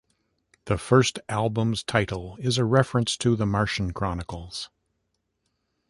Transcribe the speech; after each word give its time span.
The 0.65 0.79
first 0.79 1.19
album's 1.29 1.83
title 1.83 2.35
is 2.39 2.57
a 2.57 2.65
reference 2.65 3.15
to 3.17 3.35
"The 3.35 3.45
Martian 3.45 3.93
Chronicles". 3.93 4.71